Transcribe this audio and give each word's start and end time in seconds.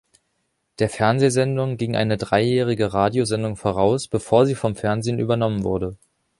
Der 0.79 0.89
Fernsehsendung 0.89 1.77
ging 1.77 1.95
eine 1.95 2.17
dreijährige 2.17 2.91
Radiosendung 2.91 3.55
voraus, 3.55 4.07
bevor 4.07 4.47
sie 4.47 4.55
vom 4.55 4.75
Fernsehen 4.75 5.19
übernommen 5.19 5.63
wurde. 5.63 5.95